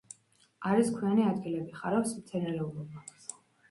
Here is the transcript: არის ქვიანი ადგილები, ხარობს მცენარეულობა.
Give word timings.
არის 0.69 0.89
ქვიანი 0.95 1.25
ადგილები, 1.33 1.79
ხარობს 1.85 2.19
მცენარეულობა. 2.19 3.09